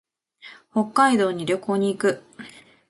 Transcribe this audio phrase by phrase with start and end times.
[0.73, 2.23] 北海道に旅行に行く。